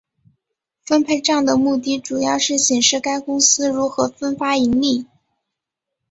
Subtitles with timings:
[0.83, 5.05] 分配帐的目的主要是显示该公司如何分发盈利。